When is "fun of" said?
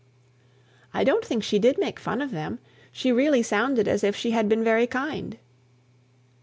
1.99-2.31